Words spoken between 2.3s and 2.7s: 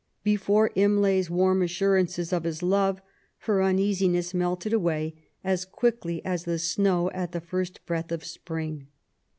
of his